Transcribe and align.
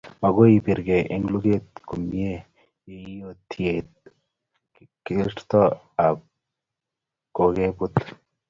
Makoi 0.21 0.53
ibirkei 0.57 1.03
eng 1.13 1.25
lukeet 1.33 1.67
komye 1.89 2.29
yeoitinye 2.87 3.73
kertoet 5.05 5.51
ab 6.05 6.17
kokebut 7.35 7.95